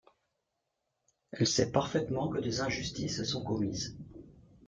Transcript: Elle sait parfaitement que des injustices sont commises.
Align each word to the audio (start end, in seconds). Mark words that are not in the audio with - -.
Elle 1.31 1.45
sait 1.45 1.71
parfaitement 1.71 2.27
que 2.27 2.39
des 2.39 2.61
injustices 2.61 3.23
sont 3.23 3.43
commises. 3.43 3.99